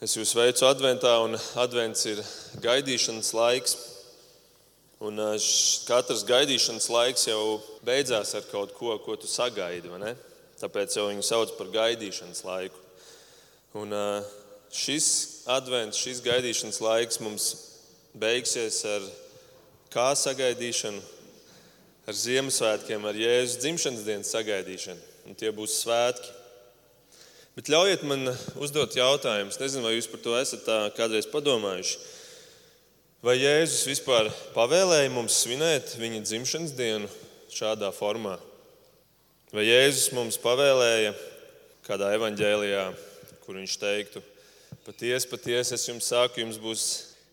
[0.00, 2.22] Es jūs sveicu adventā, un advents ir
[2.64, 3.74] gaidīšanas laiks.
[5.04, 5.20] Un
[5.84, 9.92] katrs gaidīšanas laiks jau beidzās ar kaut ko, ko tu sagaidi.
[10.62, 12.80] Tāpēc jau viņu sauc par gaidīšanas laiku.
[13.76, 13.92] Un
[14.72, 15.10] šis
[15.52, 17.52] advents, šis gaidīšanas laiks mums
[18.16, 19.04] beigsies ar
[19.92, 21.04] kā sagaidīšanu,
[22.08, 25.08] ar Ziemassvētkiem, ar Jēzus dzimšanas dienas sagaidīšanu.
[25.28, 26.39] Un tie būs svētki.
[27.58, 28.28] Bet ļaujiet man
[28.62, 29.50] uzdot jautājumu.
[29.50, 31.98] Es nezinu, vai jūs par to esat kādreiz padomājuši.
[33.26, 37.10] Vai Jēzus vispār pavēlēja mums svinēt viņa dzimšanas dienu
[37.52, 38.38] šādā formā?
[39.52, 41.10] Vai Jēzus mums pavēlēja
[41.84, 42.86] kādā evanģēlijā,
[43.42, 44.22] kur viņš teiktu,
[44.86, 46.84] patiesi, patiesi es jums saku, jums būs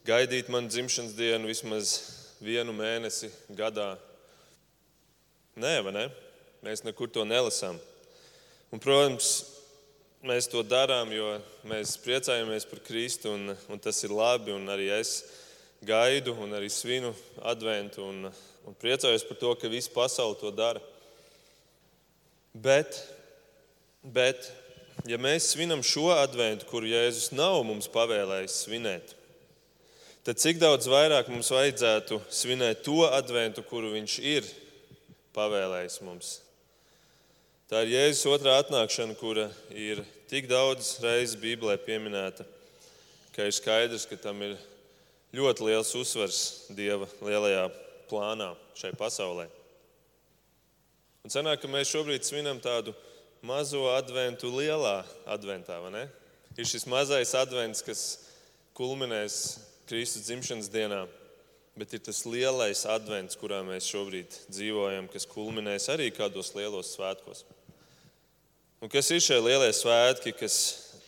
[0.07, 1.93] gaidīt manu dzimšanas dienu vismaz
[2.41, 3.93] vienu mēnesi gadā?
[5.61, 6.07] Nē, vai ne?
[6.65, 7.77] Mēs nekur to nelasām.
[8.73, 9.56] Un, protams,
[10.25, 11.35] mēs to darām, jo
[11.67, 14.55] mēs priecājamies par Kristu, un, un tas ir labi.
[14.71, 15.21] Arī es
[15.85, 17.13] gaidu un arī svinu
[17.45, 18.29] adventu un,
[18.65, 20.81] un priecājos par to, ka visa pasaule to dara.
[22.57, 22.97] Bet,
[24.01, 24.49] bet
[25.05, 29.13] ja mēs svinam šo adventu, kuru Jēzus nav mums pavēlējis svinēt,
[30.25, 34.49] tad cik daudz vairāk mums vajadzētu svinēt to adventu, kuru Viņš ir
[35.37, 36.37] pavēlējis mums
[37.67, 39.99] Tā ir Jēzus otrā atnākšana, kura ir
[40.31, 42.45] tik daudz reizes Bībelē pieminēta,
[43.35, 44.53] ka ir skaidrs, ka tam ir
[45.35, 46.37] ļoti liels uzsvars
[46.71, 47.65] Dieva lielajā
[48.07, 49.49] plānā šai pasaulē.
[51.27, 52.93] Un sanāk, ka mēs šobrīd svinam tādu
[53.43, 56.05] mazo adventu lielā adventā, vai ne?
[56.55, 58.05] Ir šis mazais advents, kas
[58.79, 59.57] kulminēs
[59.91, 61.03] Kristus dzimšanas dienā,
[61.75, 67.43] bet ir tas lielais advents, kurā mēs šobrīd dzīvojam, kas kulminēs arī kādos lielos svētkos.
[68.77, 70.55] Un kas ir šie lielie svētki, kas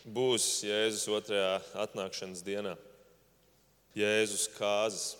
[0.09, 2.71] būs Jēzus otrajā atnākšanas dienā?
[3.93, 5.11] Jēzus kāzas.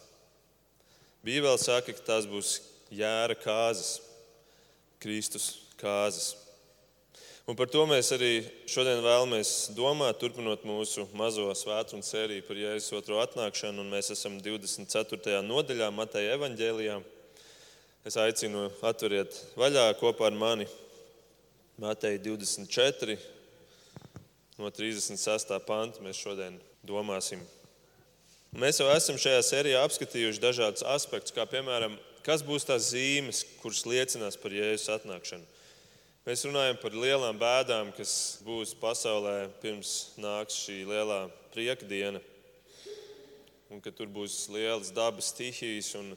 [1.22, 2.56] Bībele saka, ka tās būs
[2.90, 4.00] jēra kāzas,
[4.98, 6.32] Kristus kāzas.
[7.46, 12.98] Un par to mēs arī šodien vēlamies domāt, turpinot mūsu mazo svētdienu sēriju par Jēzus
[12.98, 13.86] otro atnākšanu.
[13.86, 15.38] Un mēs esam 24.
[15.46, 16.98] nodaļā Mateja evaņģēlijā.
[18.10, 20.72] Es aicinu atveriet vaļā kopā ar mani
[21.80, 23.16] Mateja 24,
[24.60, 25.54] no 36.
[25.64, 27.40] panta mēs šodien domāsim.
[28.52, 31.96] Mēs jau esam šajā sērijā apskatījuši dažādus aspektus, kā piemēram,
[32.26, 35.48] kas būs tās zīmes, kuras liecinās par Jēzus atnākšanu.
[36.28, 38.12] Mēs runājam par lielām bēdām, kas
[38.44, 41.22] būs pasaulē pirms nāks šī lielā
[41.54, 42.20] prieka diena.
[43.72, 46.12] Un ka tur būs lielas dabas stihijas un,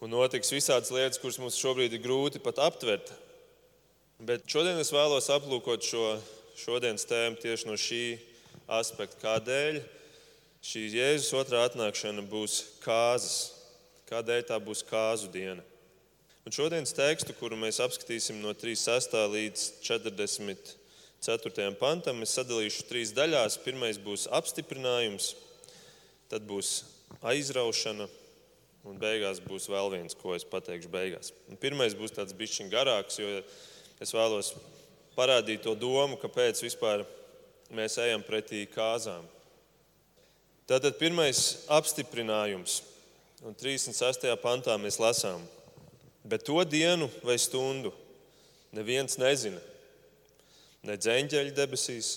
[0.00, 3.12] un notiks visādas lietas, kuras mums šobrīd ir grūti pat aptvert.
[4.22, 6.04] Bet šodien es vēlos aplūkot šo
[6.54, 8.02] šodienas tēmu tieši no šī
[8.70, 9.18] aspekta.
[9.24, 9.80] Kādēļ
[10.62, 13.50] šī Jēzus otrā atnākšana būs kāzas?
[14.06, 15.64] Kādēļ tā būs kāzu diena?
[16.46, 19.18] Un šodienas tekstu, kuru mēs apskatīsim no 36.
[19.34, 21.68] līdz 44.
[21.82, 23.58] pantam, es sadalīšu trīs daļās.
[23.66, 25.32] Pirmais būs apstiprinājums,
[26.30, 26.84] tad būs
[27.34, 28.06] aizraušana,
[28.86, 31.34] un beigās būs vēl viens, ko es pateikšu beigās.
[31.50, 33.40] Un pirmais būs tāds bišķiņ garāks, jo
[34.02, 34.54] es vēlos
[35.14, 37.04] parādīt to domu, kāpēc vispār
[37.74, 39.24] mēs ejam pretī kāzām.
[40.68, 42.80] Tātad pirmais apstiprinājums,
[43.44, 44.30] un 36.
[44.40, 45.42] pantā mēs lasām,
[46.24, 47.92] bet to dienu vai stundu
[48.74, 49.60] neviens nezina.
[50.84, 52.14] Ne dzeņģeļa debesīs,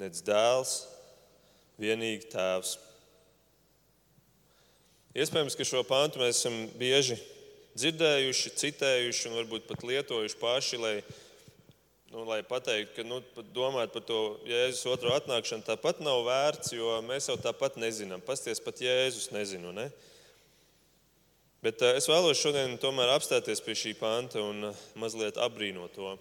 [0.00, 0.74] ne dēls,
[1.80, 2.76] vienīgi tēvs.
[5.18, 7.16] Iespējams, ka šo pantu mēs esam bieži
[7.78, 10.94] dzirdējuši, citējuši un varbūt pat lietojuši paši, lai,
[12.12, 13.20] nu, lai pateiktu, ka nu,
[13.54, 18.24] domāt par to Jēzus otro atnākšanu tāpat nav vērts, jo mēs jau tāpat nezinām.
[18.24, 19.72] Pasties pat Jēzus nezinu.
[19.76, 19.88] Ne?
[21.64, 26.12] Bet eh, es vēlos šodien tomēr apstāties pie šī panta un eh, mazliet apbrīnot to.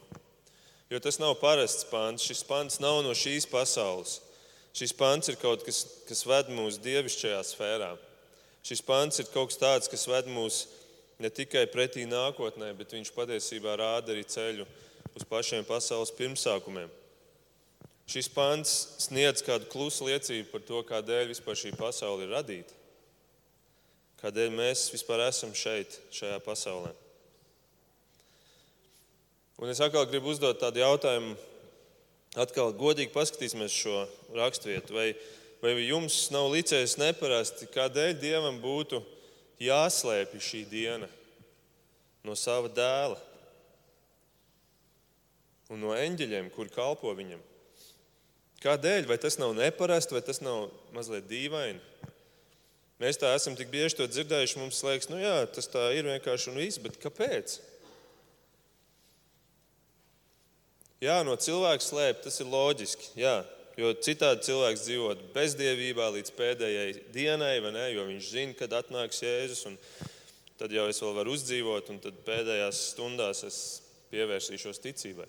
[0.89, 2.25] Jo tas nav parasts pants.
[2.25, 4.21] Šis pants nav no šīs pasaules.
[4.77, 7.91] Šis pants ir kaut kas, kas ved mūs dievišķajā sfērā.
[8.65, 10.63] Šis pants ir kaut kas tāds, kas ved mūs
[11.19, 14.67] ne tikai pretī nākotnē, bet viņš patiesībā rāda arī ceļu
[15.17, 16.89] uz pašiem pasaules pirmsākumiem.
[18.07, 18.73] Šis pants
[19.03, 22.75] sniedz kādu klusu liecību par to, kādēļ vispār šī pasaule ir radīta.
[24.21, 26.93] Kādēļ mēs vispār esam šeit, šajā pasaulē.
[29.57, 31.33] Un es atkal gribu uzdot tādu jautājumu,
[32.37, 34.05] atkal godīgi paskatīsimies šo
[34.37, 34.93] raksturvietu.
[34.93, 35.07] Vai,
[35.63, 39.01] vai jums nav licējis neparasti, kādēļ Dievam būtu
[39.61, 41.07] jāslēpj šī diena
[42.27, 43.17] no sava dēla
[45.73, 47.41] un no eņģeļiem, kur kalpo viņam.
[48.63, 49.07] Kādēļ?
[49.09, 51.81] Vai tas nav neparasti, vai tas nav mazliet dīvaini?
[52.97, 56.49] Mēs tā esam tik bieži to dzirdējuši, mums liekas, nu jā, tas tā ir vienkārši
[56.49, 57.59] un viss, bet kāpēc?
[61.03, 63.11] Jā, no cilvēka slēpt, tas ir loģiski.
[63.21, 63.35] Jā,
[63.77, 69.65] jo citādi cilvēks dzīvot bezdievībā līdz pēdējai dienai, ne, jo viņš zina, kad atnāks Jēzus.
[70.57, 73.57] Tad jau es vēl varu uzdzīvot, un tad pēdējās stundās es
[74.09, 75.27] pievērsīšos ticībai.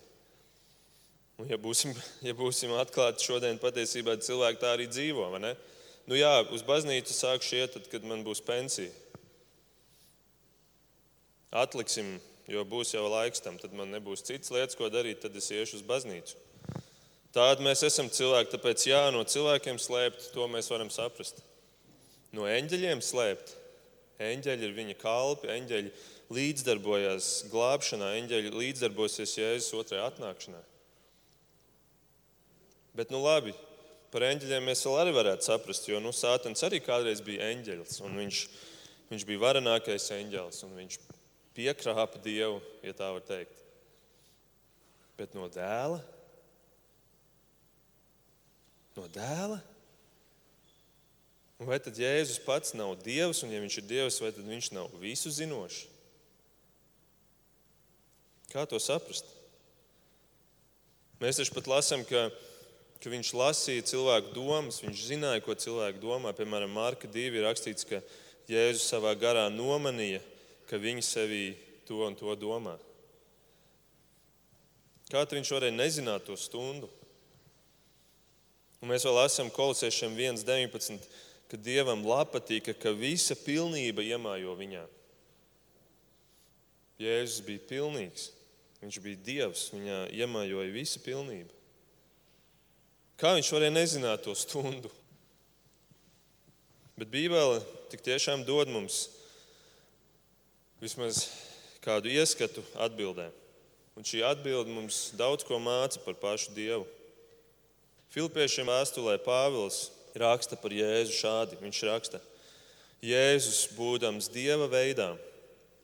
[1.39, 1.93] Un, ja būsim,
[2.27, 5.29] ja būsim atklāti šodien, patiesībā cilvēki tā arī dzīvo.
[5.39, 8.89] Nu, jā, uz baznīcu sākšu iet, tad, kad man būs pensija.
[11.53, 12.17] Atliksim,
[12.49, 15.79] jo būs jau laiks tam, tad man nebūs citas lietas, ko darīt, tad es iešu
[15.79, 16.48] uz baznīcu.
[17.35, 21.43] Tādi mēs esam cilvēki, tāpēc jā, no cilvēkiem slēpt, to mēs varam saprast.
[22.33, 23.53] No eņģeļiem slēpt.
[24.19, 25.91] Eņģeļi ir viņa kalpi, eņģeļi
[26.35, 30.59] līdzdarbojās glābšanā, eņģeļi līdzdarbosies Jēzus otrajā atnākšanā.
[32.97, 33.53] Bet, nu labi,
[34.11, 38.43] par eņģeļiem mēs vēl arī varētu saprast, jo nu, Sātans arī kādreiz bija eņģelis, viņš,
[39.13, 41.01] viņš bija varenākais eņģelis, un viņš
[41.57, 43.61] piekrāpa Dievu, ja tā var teikt.
[45.19, 46.01] Bet no dēla?
[48.99, 49.61] No dēla?
[51.63, 54.91] Vai tad Jēzus pats nav Dievs, un ja viņš ir Dievs, vai tad viņš nav
[54.99, 55.87] visu zinošs?
[58.51, 59.27] Kā to saprast?
[61.19, 62.29] Mēs taču pat lasām, ka
[62.99, 66.33] ka viņš lasīja cilvēku domas, viņš zināja, ko cilvēki domā.
[66.35, 68.01] Piemēram, Marka 2 ir rakstīts, ka
[68.49, 70.19] Jēzus savā garā nomanīja,
[70.67, 71.43] ka viņi sevī
[71.87, 72.75] to un to domā.
[75.09, 76.89] Kā viņš varēja nezināt to stundu?
[78.79, 81.07] Un mēs vēl esam kolosiešiem 1.19,
[81.51, 84.85] ka Dievam patika, ka visa pilnība iemājo viņā.
[86.99, 88.29] Jēzus bija pilnīgs,
[88.81, 91.51] viņš bija Dievs, viņā iemājoja visa pilnība.
[93.19, 94.91] Kā viņš varēja nezināt to stundu?
[96.99, 97.59] Bet Bībele
[97.91, 99.09] tik tiešām dod mums
[100.79, 101.25] vismaz
[101.83, 103.29] kādu ieskatu atbildē.
[103.99, 106.87] Un šī atbilde mums daudz ko māca par pašu Dievu.
[108.09, 111.59] Filipiešiem vēstulē Pāvils raksta par Jēzu šādi.
[111.61, 112.21] Viņš raksta,
[113.05, 115.11] Jēzus, būdams Dieva veidā,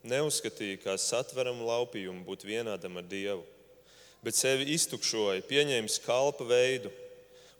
[0.06, 3.44] neuzskatīja kā satveramu laupījumu būt vienādam ar Dievu,
[4.26, 6.90] bet sevi iztukšoja, pieņēma kalpa veidu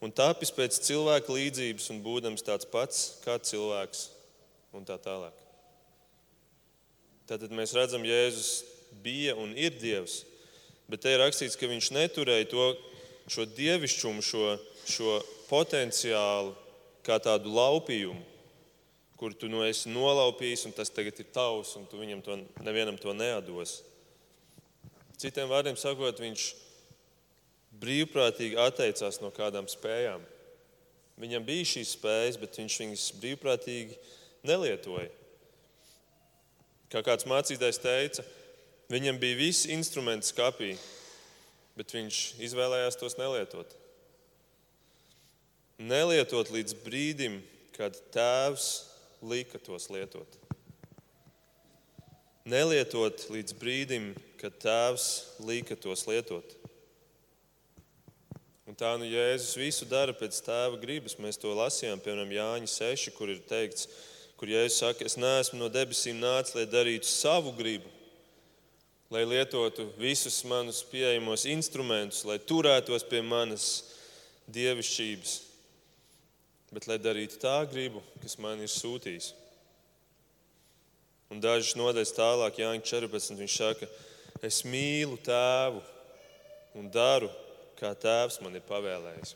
[0.02, 4.08] un tapis pēc cilvēka līdzības un būdams tāds pats kā cilvēks
[4.74, 5.46] un tā tālāk.
[7.30, 8.64] Tātad mēs redzam, Jēzus
[9.02, 10.24] bija un ir Dievs,
[10.90, 12.68] bet te ir rakstīts, ka viņš neturēja to,
[13.30, 14.54] šo dievišķumu, šo,
[14.86, 15.18] šo
[15.50, 16.54] potenciālu
[17.06, 18.22] kā tādu laupījumu,
[19.16, 22.98] kur tu nu esi nolaupījis, un tas tagad ir tavs, un tu viņam to nevienam
[23.00, 23.80] to neados.
[25.16, 26.50] Citiem vārdiem sakot, viņš
[27.80, 30.24] brīvprātīgi atteicās no kādām spējām.
[31.16, 33.96] Viņam bija šīs spējas, bet viņš viņas brīvprātīgi
[34.46, 35.08] nelietoja.
[36.92, 38.24] Kā kāds mācītājs teica,
[38.92, 40.74] viņam bija visi instrumenti skapī,
[41.76, 43.74] bet viņš izvēlējās tos nelietot.
[45.76, 47.40] Nelietot līdz brīdim,
[47.76, 48.68] kad tēvs
[49.20, 50.38] lika tos lietot.
[52.46, 55.08] Nelietot līdz brīdim, kad tēvs
[55.44, 56.54] lika tos lietot.
[58.66, 61.18] Un tā nu Jēzus visu dara pēc tēva gribas.
[61.22, 63.86] Mēs to lasījām, piemēram, Jāņa 6, kur ir teikts,
[64.40, 67.92] kur Jēzus saka, es neesmu no debesīm nācis, lai darītu savu gribu,
[69.10, 73.66] lai lietotu visus manus pieejamos instrumentus, lai turētos pie manas
[74.50, 75.34] dievišķības,
[76.74, 79.32] bet lai darītu tā gribu, kas man ir sūtījis.
[81.30, 83.34] Un dažas nodaļas tālāk, Jānis 14.
[83.38, 83.88] viņš saka,
[84.46, 85.82] es mīlu tēvu
[86.78, 87.30] un daru
[87.76, 89.34] kā tēvs man ir pavēlējis.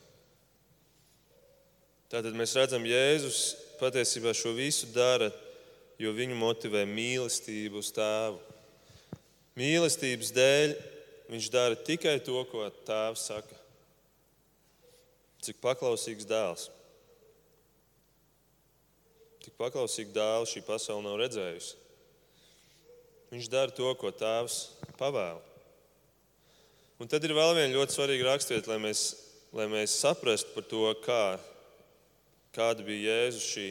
[2.11, 3.43] Tātad mēs redzam, Jēzus
[3.79, 5.31] patiesībā šo visu dara,
[6.01, 8.41] jo viņu motivē mīlestība uz tēvu.
[9.59, 10.75] Mīlestības dēļ
[11.31, 13.57] viņš dara tikai to, ko tēvs saka.
[15.41, 16.69] Cik paklausīgs dēls.
[19.41, 21.79] Tik paklausīgu dēlu šī pasaule nav redzējusi.
[23.31, 24.59] Viņš dara to, ko tēvs
[24.99, 25.41] pavēla.
[27.01, 29.05] Un tad ir vēl viena ļoti svarīga raksturvieta, lai mēs,
[29.57, 31.23] lai mēs saprastu par to, kā,
[32.53, 33.69] kāda bija Jēzus šī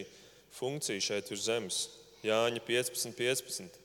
[0.57, 1.83] funkcija šeit uz zemes.
[2.25, 3.78] Jāņa 15, 15.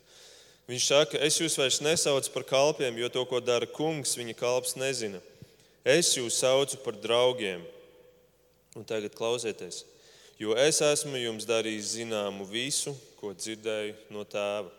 [0.70, 4.78] Viņš saka, es jūs vairs nesaucu par kalpiem, jo to, ko dara kungs, viņa kalps
[4.80, 5.20] nezina.
[5.84, 7.60] Es jūs saucu par draugiem.
[8.74, 9.84] Un tagad klausieties,
[10.40, 12.90] jo es esmu jums darījis zināmu visu,
[13.20, 14.72] ko dzirdēju no tēva.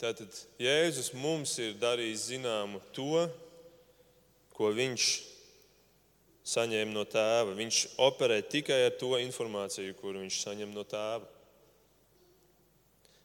[0.00, 3.26] Tātad Jēzus mums ir darījis zināmu to,
[4.56, 5.10] ko viņš
[6.48, 7.52] saņēma no tēva.
[7.58, 11.28] Viņš operē tikai ar to informāciju, kuru viņš saņem no tēva.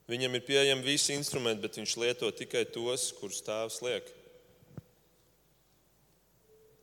[0.07, 4.07] Viņam ir pieejami visi instrumenti, bet viņš lieto tikai tos, kurus tēvs liek.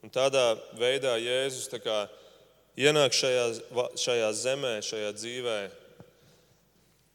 [0.04, 2.02] Un tādā veidā Jēzus kā,
[2.76, 3.46] ienāk šajā,
[3.96, 5.58] šajā zemē, šajā dzīvē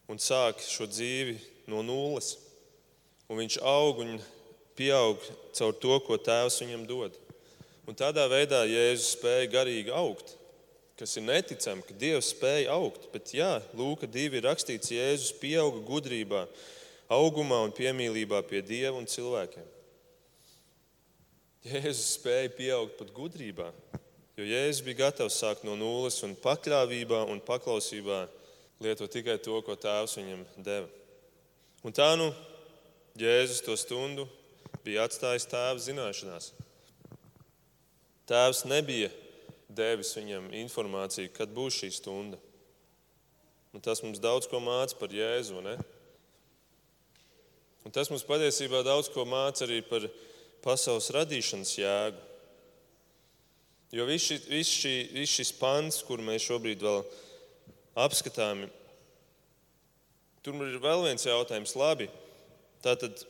[0.09, 1.37] un sāk šo dzīvi
[1.69, 2.33] no nulles.
[3.29, 4.17] Un viņš aug un
[4.73, 5.21] pieaug
[5.53, 7.13] caur to, ko Tēvs viņam dod.
[7.85, 10.38] Un tādā veidā Jēzus spēja garīgi augt,
[11.00, 13.08] kas ir neticami, ka Dievs spēja augt.
[13.13, 16.44] Bet, jā, Lūka 2 ir rakstīts, Jēzus pieauga gudrībā,
[17.15, 19.68] augumā un piemīlībā pie Dieva un cilvēkiem.
[21.70, 23.70] Jēzus spēja pieaugt pat gudrībā,
[24.36, 28.25] jo Jēzus bija gatavs sākt no nulles un pakļāvībā un paklausībā
[28.84, 30.88] lietot tikai to, ko Tēvs viņam deva.
[31.84, 32.29] Un tā nu
[33.20, 34.27] Jēzus to stundu
[34.84, 36.51] bija atstājis tēva zināšanās.
[38.29, 39.10] Tēvs nebija
[39.69, 42.39] devis viņam informāciju, kad būs šī stunda.
[43.73, 45.61] Un tas mums daudz ko māca par Jēzu.
[45.61, 45.75] Ne?
[47.85, 50.07] Un tas mums patiesībā daudz ko māca arī par
[50.65, 52.25] pasaules radīšanas jēgu.
[53.95, 56.99] Jo viss šī, vis šī, vis šis pants, kur mēs šobrīd vēl
[57.97, 58.67] apskatām,
[60.45, 61.73] tur ir vēl viens jautājums.
[61.79, 62.09] Labi,
[62.85, 63.23] tātad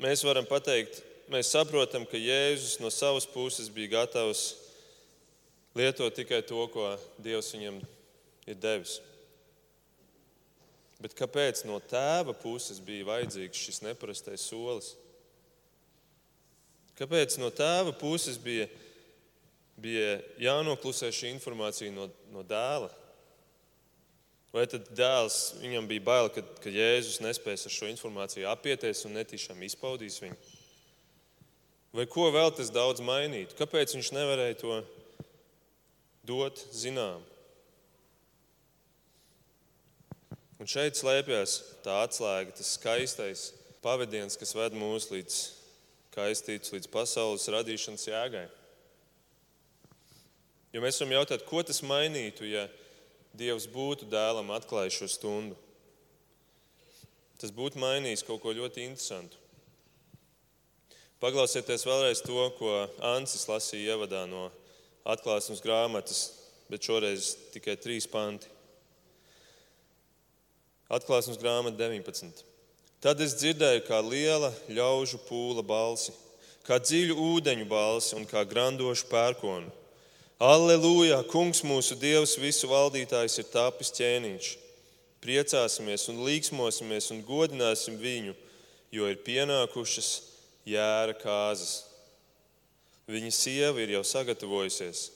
[0.00, 4.61] mēs varam pateikt, mēs saprotam, ka Jēzus no savas puses bija gatavs
[5.78, 7.80] lietot tikai to, ko Dievs viņam
[8.48, 8.98] ir devis.
[11.02, 14.92] Bet kāpēc no tēva puses bija vajadzīgs šis neparastais solis?
[16.98, 18.68] Kāpēc no tēva puses bija,
[19.80, 22.92] bija jānoklusē šī informācija no, no dēla?
[24.52, 29.16] Vai tad dēls viņam bija bail, ka, ka Jēzus nespēs ar šo informāciju apieties un
[29.16, 30.36] netīšām izpaudīs viņu?
[31.96, 33.56] Vai ko vēl tas daudz mainītu?
[33.56, 34.76] Kāpēc viņš nevarēja to
[36.26, 37.22] dot zinām?
[40.62, 43.48] Un šeit slēpjas tā atslēga, tas skaistais
[43.82, 45.38] pavadiens, kas ved mūs līdz
[46.14, 48.44] kaistīts, līdz pasaules radīšanas jēgai.
[50.72, 52.68] Jo mēs varam jautāt, ko tas mainītu, ja
[53.32, 55.56] Dievs būtu dēlam atklājis šo stundu.
[57.40, 59.38] Tas būtu mainījis kaut ko ļoti interesantu.
[61.22, 62.72] Paklausieties vēlreiz to, ko
[63.14, 64.50] Ansis lasīja ievadā no
[65.08, 66.22] atklāsmes grāmatas,
[66.70, 68.48] bet šoreiz tikai trīs panti.
[70.92, 72.42] Atklāsmes grāmata 19.
[73.02, 76.12] Tad es dzirdēju, kā liela ļaužu pūla balsi,
[76.66, 79.72] kā dziļu ūdeņu balsi un kā grandošu pērkonu
[80.42, 81.20] Alleluja!
[81.30, 84.46] Kungs mūsu Dievs, visu valdītājs ir tapis ķēniņš.
[85.22, 88.34] Priecāsimies un līksmosimies un godināsim viņu,
[88.90, 90.08] jo ir pienākušas
[90.66, 91.91] jēra kāzas.
[93.10, 95.08] Viņa sieva ir jau sagatavojusies,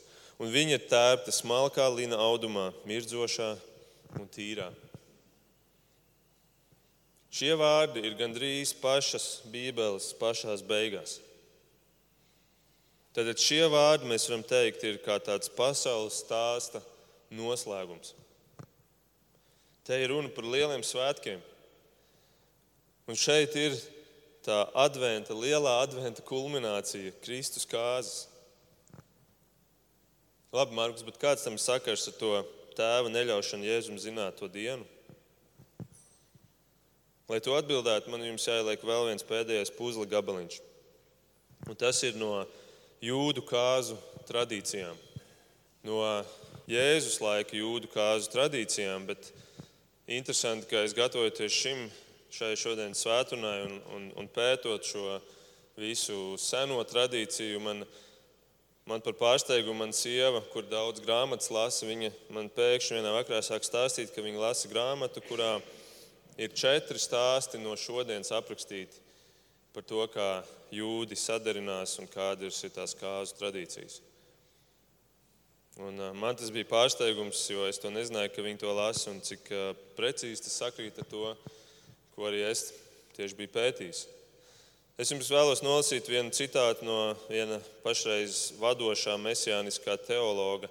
[0.42, 3.52] un viņa ir tērpta smalkā lina audumā, mirdzošā
[4.18, 4.72] un tīrā.
[7.36, 11.18] Šie vārdi ir gandrīz pašas Bībeles pašās beigās.
[13.16, 16.82] Tad šie vārdi, mēs varam teikt, ir kā tāds pasaules stāsta
[17.32, 18.14] noslēgums.
[19.86, 21.40] Te ir runa par lieliem svētkiem.
[23.06, 23.76] Un šeit ir
[24.46, 28.26] tā adventa, lielā adventa kulminācija, Kristus kāzas.
[30.54, 32.30] Labi, Markus, bet kāds tam sakars ar to
[32.78, 34.86] tēva neļaušanu Jēzum zināt to dienu?
[37.26, 40.60] Lai to atbildētu, man jums jāieliek vēl viens pēdējais puzle gabaliņš.
[41.66, 42.44] Un tas ir no
[43.02, 43.98] jūdu kāzu
[44.28, 44.94] tradīcijām.
[45.86, 45.98] No
[46.70, 49.32] Jēzus laika jūdu kāzu tradīcijām, bet
[50.06, 51.88] interesanti, ka es gatavojoties šim,
[52.32, 55.20] šai šodienas svētdienai un, un, un pētot šo
[55.76, 57.84] visu seno tradīciju, man,
[58.88, 63.66] man par pārsteigumu man sieva, kur daudz grāmatas lasa, viņa man pēkšņi vienā vakarā sāk
[63.66, 65.58] stāstīt, ka viņa lasa grāmatu, kurā
[66.40, 69.04] ir četri stāsti no šodienas aprakstīti
[69.76, 70.30] par to, kā
[70.72, 74.00] jūdi sadarinās un kādas ir tās kāzu tradīcijas.
[75.76, 79.20] Un, uh, man tas bija pārsteigums, jo es to nezināju, ka viņi to lasa un
[79.20, 81.34] cik uh, precīzi tas sakrīt ar to,
[82.16, 82.70] ko arī es
[83.12, 84.06] tieši biju pētījis.
[84.96, 90.70] Es jums vēlos nolasīt vienu citātu no viena pašreiz vadošā mesijāniskā teologa,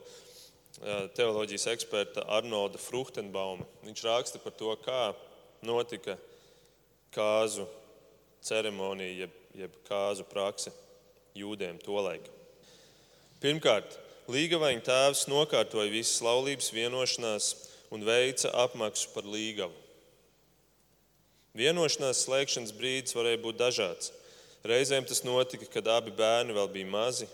[1.13, 3.67] teoloģijas eksperta Arnolda Fruchtenbauma.
[3.85, 5.13] Viņš raksta par to, kā
[5.61, 6.17] notika
[7.13, 7.67] kāzu
[8.41, 10.73] ceremonija, jeb, jeb kāzu prakse
[11.37, 12.25] jūdiem tolaik.
[13.45, 13.99] Pirmkārt,
[14.33, 17.53] līgavaņa tēvs nokārtoja visas laulības vienošanās
[17.93, 19.85] un veica apmaksu par līgavu.
[21.55, 24.12] Vienošanās slēgšanas brīdis varēja būt dažāds.
[24.65, 27.27] Reizēm tas notika, kad abi bērni vēl bija mazi.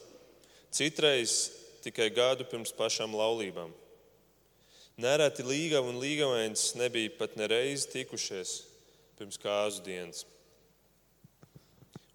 [0.71, 1.51] citreiz
[1.83, 3.71] tikai gadu pirms pašām laulībām.
[5.01, 8.61] Nereti līgava un līgavains nebija pat nereizi tikušies
[9.17, 10.25] pirms kāzu dienas.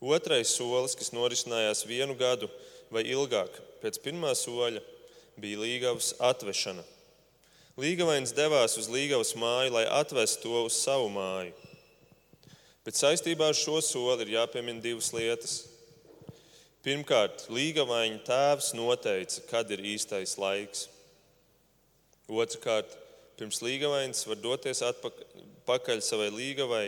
[0.00, 2.50] Otrais solis, kas norisinājās vienu gadu
[2.92, 3.50] vai ilgāk
[3.82, 4.82] pēc pirmā soļa,
[5.40, 6.84] bija līgavas atvešana.
[7.76, 11.65] Līgavains devās uz līgavas māju, lai atvestu to uz savu māju.
[12.86, 15.56] Bet saistībā ar šo soli ir jāpiemina divas lietas.
[16.86, 20.84] Pirmkārt, līgavaiņa tēvs noteica, kad ir īstais laiks.
[22.30, 22.94] Otrakārt,
[23.40, 26.84] pirms līgavains var doties atpakaļ savai līgavai,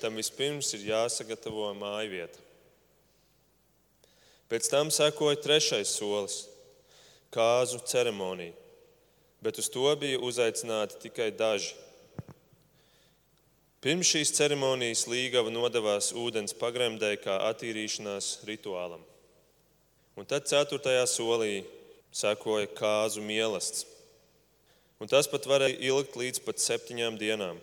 [0.00, 2.40] tam vispirms ir jāsagatavo māju vieta.
[4.48, 6.46] Pēc tam sekoja trešais solis-
[7.36, 8.56] kāzu ceremonija,
[9.42, 11.74] bet uz to bija uzaicināti tikai daži.
[13.84, 19.02] Pirms šīs ceremonijas līgava nodevās ūdens pagremdē kā attīrīšanās rituālam.
[20.16, 21.58] Un tad ceturtajā solī
[22.14, 23.94] sekoja kāzu mīlestības
[25.04, 27.58] un tas pat varēja ilgt līdz pat septiņām dienām.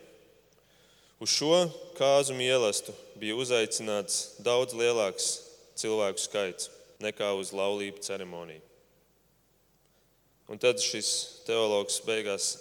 [1.22, 1.56] Uz šo
[1.98, 5.32] kāzu mīlestību bija uzaicināts daudz lielāks
[5.78, 6.70] cilvēku skaits
[7.01, 8.62] nekā uz laulību ceremoniju.
[10.51, 11.10] Un tad šis
[11.48, 12.56] teologs beigās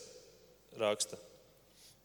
[0.80, 1.18] raksta,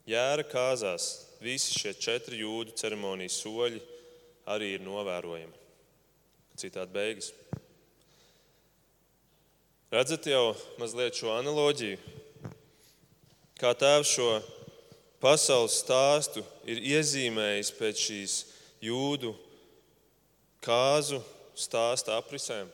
[0.05, 3.81] Jēra kāzās visi šie četri jūdu ceremonijas soļi
[4.49, 5.63] arī ir novērojami.
[6.57, 7.31] Citādi beigas.
[9.93, 11.99] Redzat jau mazliet šo analoģiju,
[13.61, 14.29] kā tēvs šo
[15.21, 18.39] pasaules stāstu ir iezīmējis pēc šīs
[18.83, 19.35] jūdu
[20.65, 21.21] kāzu
[21.55, 22.67] stāsta aprisēm.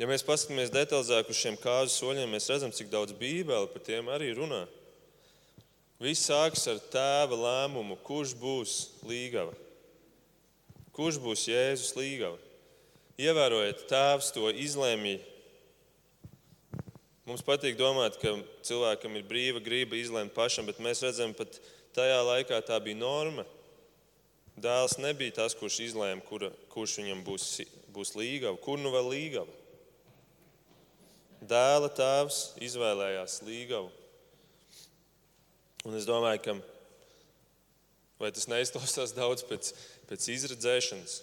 [0.00, 4.08] Ja mēs paskatāmies detalizāk uz šiem kāzu soļiem, mēs redzam, cik daudz Bībele par tiem
[4.10, 4.64] arī runā.
[6.02, 9.54] Viss sākas ar tēva lēmumu, kurš būs līgava.
[10.92, 12.40] Kurš būs Jēzus līgava?
[13.22, 15.22] Ievērojiet, tēvs to izlēmīja
[17.22, 18.32] Mums patīk domāt, ka
[18.66, 21.46] cilvēkam ir brīva grība izlemt pašam, bet mēs redzam, ka
[21.94, 23.44] tajā laikā tā bija norma.
[24.58, 27.46] Dēls nebija tas, kurš izlēma, kura, kurš viņam būs,
[27.94, 29.54] būs līgava, kur nu vēl līgava.
[31.46, 33.88] Dēla tēvs izvēlējās līgavu.
[35.82, 36.56] Un es domāju, ka
[38.22, 39.72] vai tas neizklausās daudz pēc,
[40.10, 41.16] pēc izredzēšanas.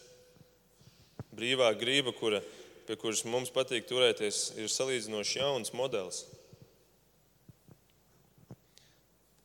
[1.36, 2.42] Brīvā grība, kura
[2.90, 6.24] pie kuras mums patīk turēties, ir salīdzinoši jauns modelis.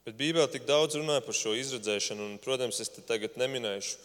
[0.04, 3.98] Bet Bībelē tik daudz runā par šo izredzēšanu, un, protams, es tagad neminēšu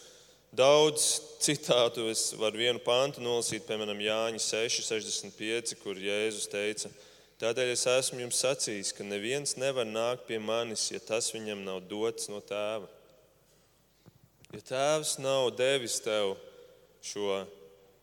[0.56, 1.08] daudz
[1.44, 2.06] citātu.
[2.12, 6.92] Es varu vienu pāntu nolasīt, piemēram, Jāņa 6, 65, kur Jēzus teica,
[7.40, 11.78] Tādēļ es esmu jums sacījis, ka neviens nevar nākt pie manis, ja tas viņam nav
[11.88, 12.84] dots no tēva.
[14.52, 16.34] Ja tēvs nav devis tev
[17.00, 17.38] šo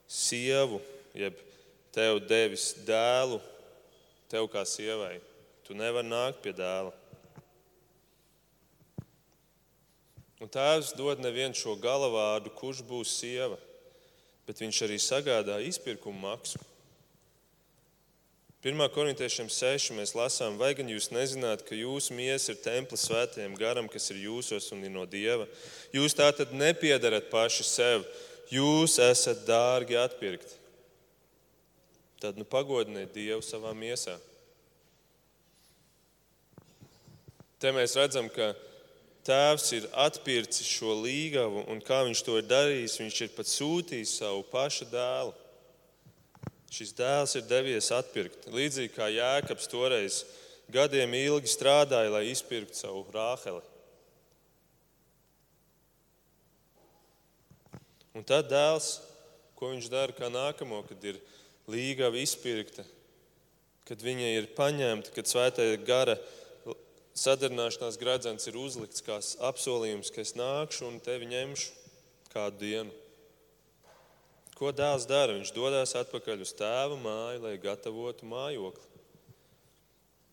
[0.09, 0.79] sievu,
[1.13, 1.37] jeb
[1.93, 3.37] tev devis dēlu,
[4.31, 5.19] tev kā sievai.
[5.67, 6.95] Tu nevari nākt pie dēla.
[10.41, 13.61] Un tēvs dod nevienu šo galavādu, kurš būs sieva,
[14.49, 16.63] bet viņš arī sagādā izpirkuma maksu.
[18.65, 18.89] 1.
[18.89, 19.91] korintiešiem 6.
[19.93, 24.23] mēs lasām, vai gan jūs nezināt, ka jūsu miesa ir templis svētajam garam, kas ir
[24.25, 25.45] jūsos un ir no dieva?
[25.93, 28.07] Jūs tā tad nepiedarat paši sev,
[28.49, 30.57] jūs esat dārgi atpirkti
[32.19, 34.17] tad nu, pagodiniet Dievu savā miesā.
[37.61, 38.53] Te mēs redzam, ka
[39.27, 44.13] Tēvs ir atpircis šo līgavu, un kā viņš to ir darījis, viņš ir pat sūtījis
[44.21, 45.33] savu pašu dēlu.
[46.73, 48.49] Šis dēls ir devies atpirkt.
[48.51, 50.23] Līdzīgi kā Jēkabs toreiz
[50.71, 53.63] gadiem ilgi strādāja, lai izpirktu savu rāheli.
[58.17, 58.97] Un tad dēls,
[59.55, 61.19] ko viņš dara kā nākamo, kad ir
[61.69, 62.83] līgava izpirkta,
[63.87, 66.17] kad viņa ir paņemta, kad svētajā gara
[67.17, 71.71] sadarināšanās gradzens ir uzlikts kā apsolījums, ka es nākšu un tevi ņemšu
[72.33, 73.06] kādu dienu.
[74.57, 75.35] Ko dēls dara?
[75.37, 78.85] Viņš dodas atpakaļ uz tēva māju, lai gatavotu mājokli.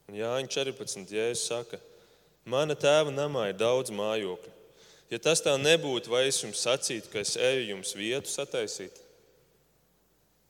[0.08, 1.12] Un Jāņa 14.
[1.12, 1.80] Jēzus saka,
[2.48, 4.52] mana tēva namā ir daudz mājokļu.
[5.12, 8.96] Ja tas tā nebūtu, vai es jums sacītu, ka es eju jums vietu sataisīt?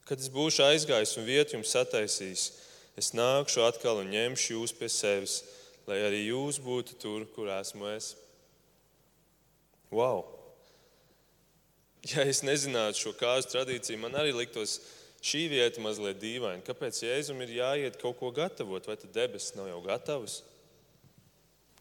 [0.06, 2.44] Kad es būšu aizgājis un vietu jums sataisījis,
[3.00, 5.40] es nākšu atkal un ņemšu jūs pie sevis,
[5.88, 8.14] lai arī jūs būtu tur, kur esmu es.
[9.90, 10.33] Wow!
[12.04, 14.76] Ja es nezinātu šo kāzu tradīciju, man arī liktos
[15.24, 16.60] šī vieta mazliet dīvaina.
[16.66, 20.42] Kāpēc Jēzum ir jāiet kaut ko gatavot, vai tad debesis nav jau gatavas?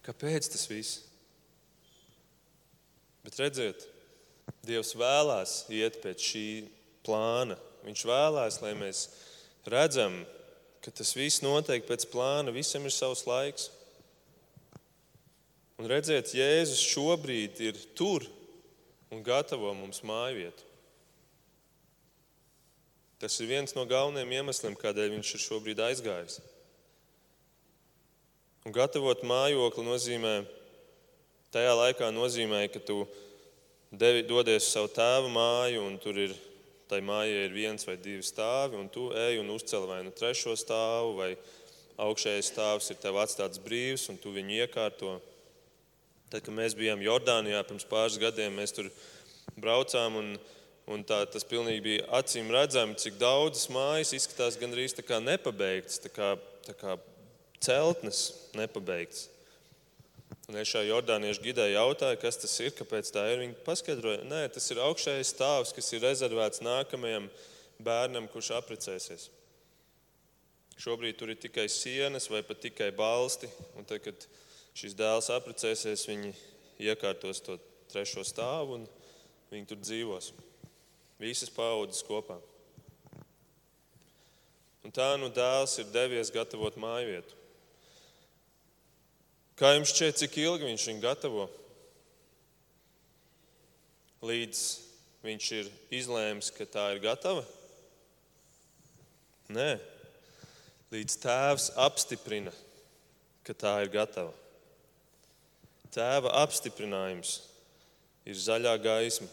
[0.08, 1.02] Kāpēc tas viss?
[3.28, 3.84] Bet redziet,
[4.64, 6.48] Dievs vēlās iet pēc šī
[7.04, 9.00] plāna Viņš vēlēs, lai mēs
[9.68, 10.22] redzam,
[10.84, 13.70] ka tas viss notiek pēc plāna, visam ir savs laiks.
[15.82, 18.24] Un redziet, Jēzus šobrīd ir tur
[19.14, 20.70] un gatavo mums māju vietu.
[23.22, 26.42] Tas ir viens no galvenajiem iemesliem, kādēļ viņš ir šobrīd aizgājis.
[28.68, 30.34] Un gatavot mājokli nozīmē,
[31.54, 33.04] tajā laikā nozīmē, ka tu
[33.92, 36.36] devi, dodies uz savu tēva māju, un tur ir
[36.92, 40.56] tai mājai ir viens vai divi stāvi, un tu ej un uzcēl vai nu trešo
[40.60, 41.30] stāvu, vai
[42.04, 45.16] augšējais stāvs ir tev atstāts brīvs, un tu viņu iekārto.
[46.34, 48.88] Tad, kad mēs bijām Jordānijā pirms pāris gadiem, mēs tur
[49.54, 50.32] braucām, un,
[50.90, 56.02] un tā, tas pilnīgi bija acīm redzami, cik daudzas mājas izskatās gandrīz tā kā nepabeigtas,
[56.02, 56.32] tā kā,
[56.66, 56.98] tā kā
[57.62, 58.24] celtnes
[58.58, 59.28] nepabeigtas.
[60.50, 63.44] Un es šai jordāniešu gidē jautāju, kas tas ir, kāpēc tā ir.
[63.46, 67.30] Viņi paskaidroja, nē, tas ir augšējais stāvs, kas ir rezervēts nākamajam
[67.78, 69.30] bērnam, kurš apprecēsies.
[70.82, 73.54] Šobrīd tur ir tikai sienas vai pat tikai balsti.
[73.78, 74.26] Un tad, kad
[74.78, 76.34] šis dēls apprecēsies, viņi
[76.84, 77.60] iekārtos to
[77.92, 78.88] trešo stāvu un
[79.52, 80.32] viņi tur dzīvos.
[81.22, 82.40] Visas paudzes kopā.
[84.84, 87.38] Un tā nu dēls ir devies gatavot māju vietu.
[89.56, 91.46] Kā jums šķiet, cik ilgi viņš viņu gatavo?
[94.26, 94.64] Līdz
[95.24, 97.46] viņš ir izlēms, ka tā ir gatava?
[99.54, 99.76] Nē,
[100.92, 102.52] līdz tēvs apstiprina,
[103.46, 104.34] ka tā ir gatava.
[105.94, 107.38] Tēva apstiprinājums
[108.26, 109.30] ir zaļā gaisma.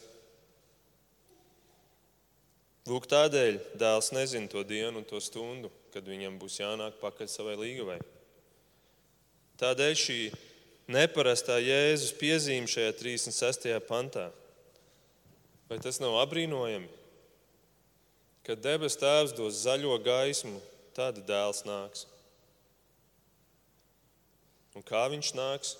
[2.90, 7.56] Lūk, tādēļ dēls nezina to dienu un to stundu, kad viņam būs jānāk pakaļ savai
[7.60, 7.98] līgavai.
[9.60, 10.20] Tādēļ šī
[10.90, 13.68] neparastā Jēzus piezīme šajā 36.
[13.88, 14.30] pantā.
[15.70, 16.88] Vai tas nav apbrīnojami?
[18.44, 20.58] Kad debes tēvs dos zaļo gaismu,
[20.96, 22.08] tad dēls nāks.
[24.74, 25.76] Un kā viņš nāks?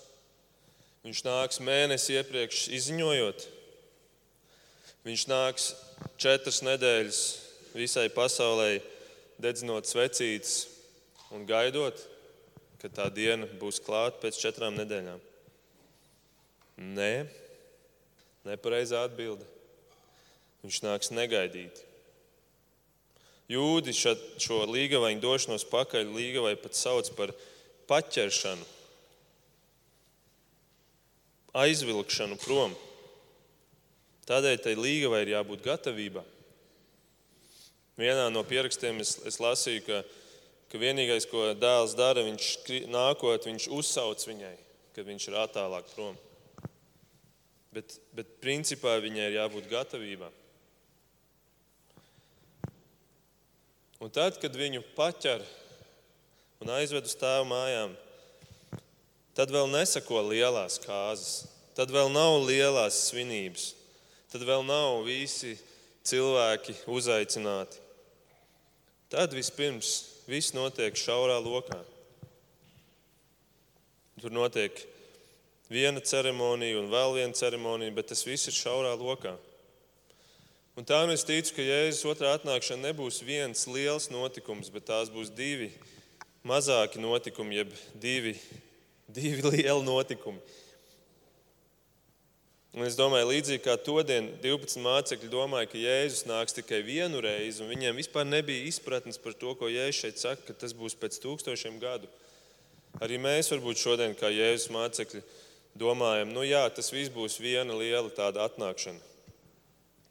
[1.05, 3.47] Viņš nāks mēnesi iepriekš izziņojot.
[5.07, 5.71] Viņš nāks
[6.21, 7.21] četras nedēļas
[7.73, 8.75] visai pasaulē,
[9.41, 10.67] dedzinot svecītes
[11.33, 11.97] un gaidot
[12.81, 15.21] ka tā diena būs klāta pēc četrām nedēļām?
[16.97, 17.11] Nē,
[18.47, 19.45] nepareizā atbilde.
[20.65, 21.85] Viņš nāks negaidīti.
[23.51, 27.33] Jūdi šo, līgavainu došanos pakaļ līgavai pat sauc par
[27.89, 28.65] paķeršanu,
[31.57, 32.73] aizvilkšanu prom.
[34.29, 36.23] Tādēļ tai līgavai ir jābūt gatavībā.
[37.99, 40.01] Vienā no pierakstiem es, es lasīju, ka
[40.71, 42.51] ka vienīgais, ko dēls dara, viņš
[42.91, 44.53] nākot, viņš uzsauc viņai,
[44.95, 46.15] kad viņš ir attālāk prom.
[47.75, 50.29] Bet, bet principā viņai ir jābūt gatavībā.
[54.01, 55.43] Un tad, kad viņu paķer
[56.63, 57.93] un aizved uz tēva mājām,
[59.41, 63.71] tad vēl nesako lielās kārtas, tad vēl nav lielās svinības,
[64.29, 65.55] tad vēl nav visi
[66.05, 67.81] cilvēki uzaicināti.
[69.09, 69.89] Tad vispirms
[70.29, 71.79] viss notiek šaurā lokā.
[74.21, 74.77] Tur notiek
[75.73, 79.33] viena ceremonija un vēl viena ceremonija, bet tas viss ir šaurā lokā.
[80.77, 85.09] Un tā nu es ticu, ka Jēzus otrā atnākšana nebūs viens liels notikums, bet tās
[85.09, 85.73] būs divi
[86.45, 88.37] mazāki notikumi, jeb divi,
[89.15, 90.41] divi lieli notikumi.
[92.71, 97.19] Un es domāju, līdzīgi kā to dienu 12 mācekļi domāja, ka Jēzus nāks tikai vienu
[97.19, 100.95] reizi, un viņiem vispār nebija izpratnes par to, ko Jēzus šeit saka, ka tas būs
[100.95, 102.07] pēc tūkstošiem gadu.
[103.03, 105.23] Arī mēs varbūt šodien, kā Jēzus mācekļi,
[105.75, 109.03] domājam, nu jā, tas viss būs viena liela tāda atnākšana.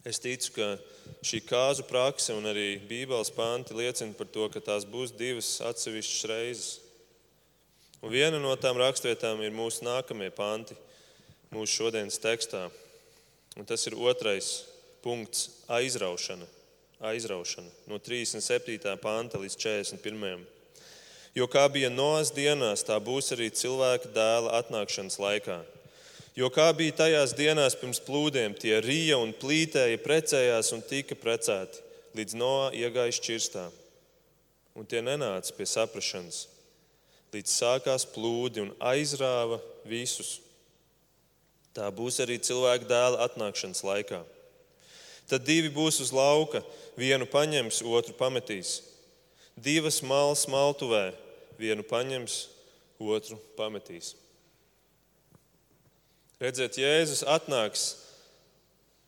[0.04, 0.68] Es ticu, ka
[1.24, 6.28] šī kāzu prakse un arī Bībeles panti liecina par to, ka tās būs divas atsevišķas
[6.30, 6.70] reizes.
[8.00, 10.76] Un viena no tām rakstvietām ir mūsu nākamie panti
[11.52, 12.70] mūsu šodienas tekstā.
[13.60, 14.64] Un tas ir otrais
[15.02, 16.46] punkts- aizraušana.
[17.00, 18.96] aizraušana no 37.
[18.96, 20.46] panta līdz 41.
[21.34, 25.64] Jo kā bija Noas dienās, tā būs arī cilvēka dēla atnākšanas laikā.
[26.36, 31.80] Jo kā bija tajās dienās pirms plūdiem, tie rīja un plītēja, precējās un tika precēti,
[32.14, 33.70] līdz Noā iegāja šķirstā.
[34.74, 36.46] Un tie nenāca pie saprašanas,
[37.34, 40.38] līdz sākās plūdi un aizrāva visus
[41.74, 44.20] Tā būs arī cilvēka dēla atnākšanas laikā.
[45.30, 46.64] Tad divi būs uz lauka,
[46.98, 48.80] vienu paņems, otru pametīs.
[49.54, 51.12] Divas malas maltuvē,
[51.60, 52.40] vienu paņems,
[52.98, 54.16] otru pametīs.
[56.40, 57.92] Redziet, Jēzus atnāks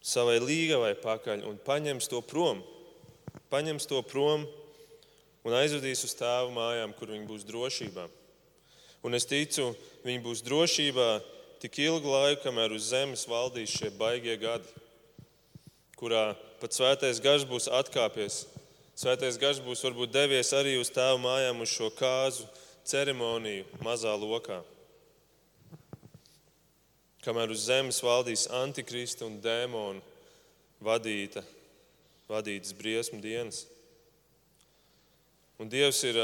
[0.04, 2.62] savai līgavai pakaļ un paņems to prom.
[3.50, 4.46] paņems to prom
[5.46, 8.07] un aizvedīs uz tēvu mājām, kur viņi būs drošībā.
[9.02, 9.72] Un es ticu,
[10.07, 11.09] viņi būs drošībā
[11.62, 14.66] tik ilgu laiku, kamēr uz zemes valdīs šie baigie gadi,
[15.98, 18.44] kurā pat svētais gars būs atkāpies.
[18.98, 22.46] Svētais gars būs varbūt devies arī uz tēvu mājām uz šo kāzu
[22.87, 24.61] ceremoniju mazā lokā.
[27.22, 30.02] Kamēr uz zemes valdīs antikrista un dēmonu
[30.83, 31.42] vadīta,
[32.31, 33.64] vadītas briesmu dienas.
[35.62, 36.16] Un Dievs ir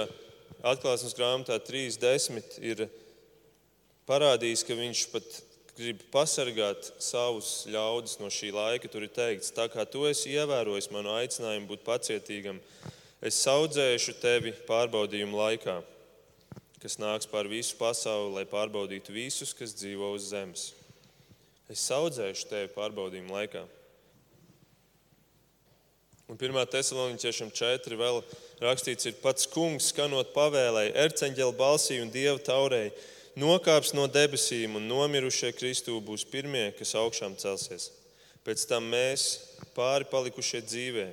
[0.66, 2.56] atklāsmes grāmatā 3.10.
[2.58, 2.80] ir
[4.08, 5.28] parādījis, ka Viņš pat
[5.76, 8.90] grib pasargāt savus ļaudis no šī laika.
[8.90, 12.58] Tur ir teikts, tā kā tu esi ievērojis manu aicinājumu būt pacietīgam,
[13.22, 15.76] es audzēšu tevi pārbaudījumu laikā,
[16.82, 20.72] kas nāks pār visu pasauli, lai pārbaudītu visus, kas dzīvo uz zemes.
[21.70, 23.62] Es audzēšu tevi pārbaudījumu laikā.
[26.26, 26.62] Un 1.
[26.74, 28.02] Thessaloniķiešam 4.
[28.02, 28.24] vēl
[28.62, 32.94] rakstīts, ir pats kungs, skanot pavēlēji, erceņģeļa balsī un dieva taurēji,
[33.38, 37.90] nokāps no debesīm un nomirušie Kristū būs pirmie, kas augšām celsies.
[38.46, 39.28] Pēc tam mēs,
[39.76, 41.08] pāri palikušie dzīvē,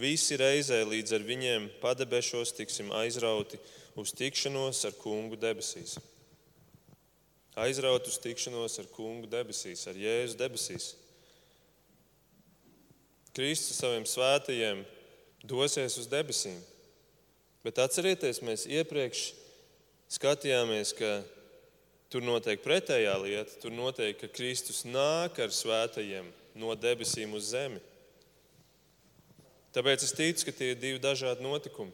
[0.00, 3.58] visi reizē līdz ar viņiem padebešos tiksim aizrauti
[3.96, 5.96] uz tikšanos ar kungu debesīs.
[7.56, 10.90] Aizraut uz tikšanos ar kungu debesīs, ar Jēzu debesīs.
[13.36, 14.82] Kristus saviem svētajiem
[15.44, 16.58] dosies uz debesīm.
[17.66, 19.32] Bet atcerieties, mēs iepriekš
[20.14, 21.16] skatījāmies, ka
[22.14, 23.56] tur notiek pretējā lieta.
[23.58, 26.28] Tur notiek, ka Kristus nāk ar svētajiem
[26.62, 27.80] no debesīm uz zemi.
[29.74, 31.90] Tāpēc es ticu, ka tie ir divi dažādi notikumi.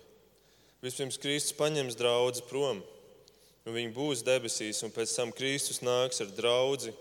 [0.84, 2.84] Vispirms Kristus paņems draugu prom,
[3.64, 6.92] un viņi būs debesīs, un pēc tam Kristus nāks ar draugu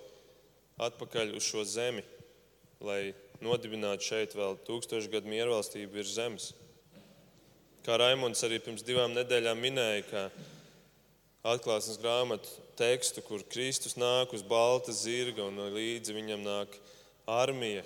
[0.79, 2.07] atpakaļ uz šo zemi,
[2.79, 3.11] lai
[3.43, 6.53] nodibināt šeit vēl tūkstošu gadu miervalstību virs zemes.
[7.81, 10.21] Kā Raimons arī pirms divām nedēļām minēja, ka
[11.49, 16.75] atklāsmes grāmatu tekstu, kur Kristus nāk uz balta zirga un līdzi viņam nāk
[17.25, 17.81] armija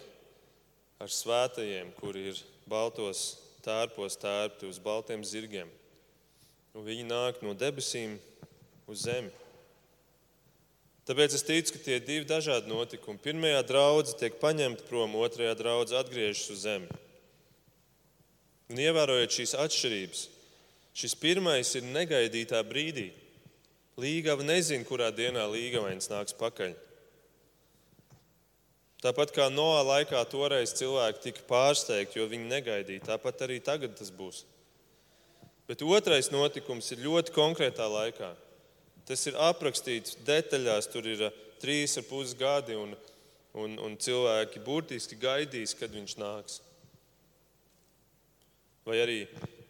[1.00, 5.72] ar svētajiem, kuri ir baltos tērpos tērpti uz baltiem zirgiem.
[6.76, 8.18] Un viņi nāk no debesīm
[8.92, 9.32] uz zemi.
[11.08, 13.22] Tāpēc es ticu, ka tie ir divi dažādi notikumi.
[13.24, 17.05] Pirmajā draudzē tiek paņemta prom, otrajā draudzē atgriežas uz zemi.
[18.72, 20.24] Un ievērojot šīs atšķirības,
[20.98, 23.12] šis pirmais ir negaidītā brīdī.
[24.02, 26.74] Līgava nezina, kurā dienā līgavains nāks pakaļ.
[29.06, 34.10] Tāpat kā Noā laikā toreiz cilvēki tika pārsteigti, jo viņi negaidīja, tāpat arī tagad tas
[34.10, 34.42] būs.
[35.70, 38.32] Bet otrais notikums ir ļoti konkrētā laikā.
[39.06, 42.96] Tas ir aprakstīts detaļās, tur ir uh, trīs ar pus gadi, un,
[43.54, 46.62] un, un cilvēki burtiski gaidīs, kad viņš nāks.
[48.86, 49.20] Vai arī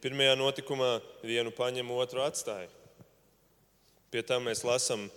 [0.03, 2.67] pirmajā notikumā vienu paņem, otru atstāja.
[4.11, 5.07] Pie tam mēs lasām,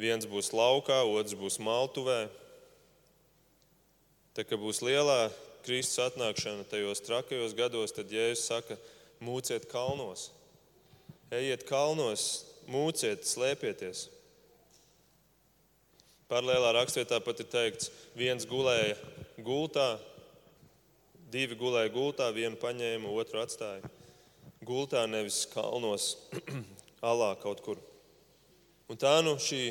[0.00, 2.24] viens būs laukā, otrs būs maltuvē.
[4.32, 5.28] Tā kā būs lielā
[5.66, 8.78] Kristus atnākšana tajos trakajos gados, tad Jēzus saka,
[9.20, 10.30] mūciet kalnos,
[11.28, 14.06] ejiet kalnos, mūciet, slēpieties.
[16.30, 18.96] Paralēlā rakstvietā pat ir teikts, viens gulēja
[19.44, 19.98] gultā,
[21.32, 23.88] divi gulēja gultā, vienu paņēma, otru atstāja.
[24.66, 26.12] Gultā nevis kalnos,
[27.10, 27.80] alā kaut kur.
[28.90, 29.70] Un tā nu šī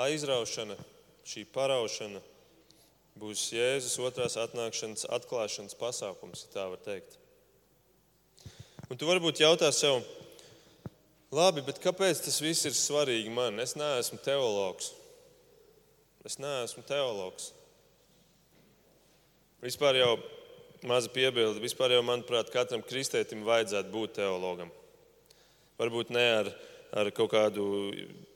[0.00, 0.76] aizraušana,
[1.28, 2.22] šī paraušana
[3.20, 7.18] būs Jēzus otrās atnākšanas atklāšanas pasākums, ja tā var teikt.
[8.90, 10.00] Un tu varbūt jautā sev,
[11.30, 13.60] Labi, bet kāpēc tas viss ir svarīgi man?
[13.62, 14.90] Es neesmu teologs.
[16.26, 17.52] Es neesmu teologs.
[19.62, 20.16] Vispār jau
[20.86, 21.60] maza piebilde.
[21.62, 24.70] Vispār jau, manuprāt, katram kristētim vajadzētu būt teologam.
[25.80, 26.50] Varbūt ne ar,
[27.02, 27.64] ar kaut kādu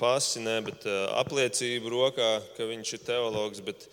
[0.01, 3.65] pasi, ne, bet uh, apliecību rokā, ka viņš ir teologs.
[3.65, 3.89] Bet,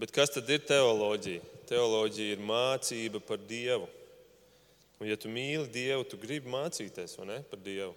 [0.00, 1.44] bet kas tad ir teoloģija?
[1.68, 3.88] Teoloģija ir mācība par Dievu.
[5.00, 7.94] Un, ja tu mīli Dievu, tu gribi mācīties ne, par Dievu.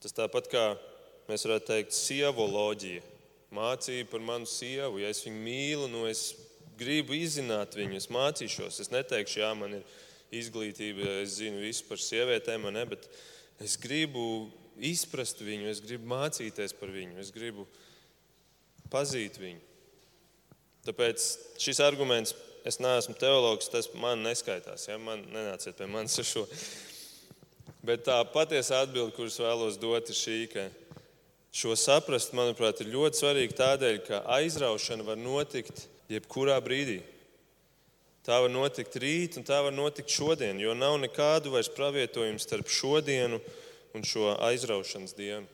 [0.00, 0.64] Tas tāpat kā
[1.28, 3.02] mēs varētu teikt, sievoloģija.
[3.52, 5.00] Mācība par manu sievu.
[5.02, 6.30] Ja es viņu mīlu, nu es
[6.80, 8.80] gribu izzināt viņu, es mācīšos.
[8.82, 9.84] Es neteikšu, jā, man ir
[10.40, 13.08] izglītība, es zinu visu par sievietēm, ne, bet
[13.62, 14.48] es gribu
[14.80, 17.66] izprast viņu, es gribu mācīties par viņu, es gribu
[18.90, 19.60] pazīt viņu.
[20.86, 21.26] Tāpēc
[21.60, 22.32] šis arguments,
[22.64, 24.86] es neesmu teologs, tas man neskaitās.
[24.88, 24.96] Ja?
[25.00, 26.46] Man nenāciet pie manis ar šo.
[27.84, 30.66] Bet tā patiesa atbilde, kuras vēlos dot, ir šī, ka
[31.52, 37.00] šo saprast, manuprāt, ir ļoti svarīgi tādēļ, ka aizraušana var notikt jebkurā brīdī.
[38.26, 42.68] Tā var notikt rīt, un tā var notikt šodien, jo nav nekādu vairs pravietojumu starp
[42.68, 43.40] šodienu
[43.96, 45.48] un šo aizraušanas dienu.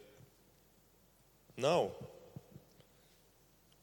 [1.63, 1.93] Nav.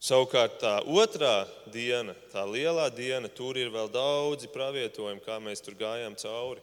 [0.04, 5.78] Savukārt tā otrā diena, tā lielā diena, tur ir vēl daudzi pravietojumi, kā mēs tur
[5.80, 6.60] gājām cauri.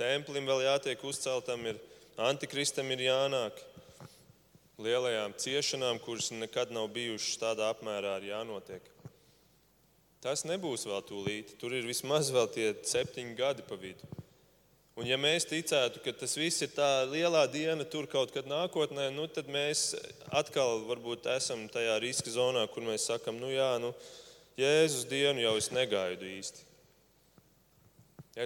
[0.00, 1.76] Templim vēl jātiek uzceltam, ir
[2.16, 3.60] antikristam ir jānāk.
[4.80, 8.93] Lielajām ciešanām, kuras nekad nav bijušas tādā apmērā, ir jānotiek.
[10.24, 11.50] Tas nebūs vēl tūlīt.
[11.60, 14.08] Tur ir vismaz vēl tie septiņi gadi pa vidu.
[14.96, 19.08] Un ja mēs ticētu, ka tas viss ir tā lielā diena tur kaut kad nākotnē,
[19.12, 19.88] nu, tad mēs
[20.30, 23.90] atkal varbūt esam tajā riska zonā, kur mēs sakam, nu jā, nu,
[24.54, 26.62] Jēzus dienu jau es negaidu īsti.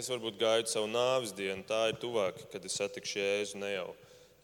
[0.00, 3.90] Es varbūt gaidu savu nāves dienu, tā ir tuvāk, kad es satikšu Jēzu, ne jau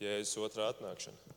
[0.05, 1.34] Jēzus otrā atnākšana.